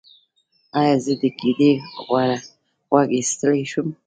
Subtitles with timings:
[0.79, 1.71] ایا زه د ګیډې
[2.89, 3.87] غوړ ایستلی شم؟